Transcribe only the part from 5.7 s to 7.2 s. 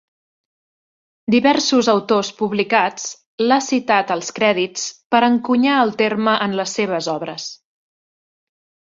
el terme en les seves